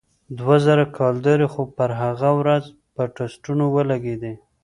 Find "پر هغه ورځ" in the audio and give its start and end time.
1.77-2.63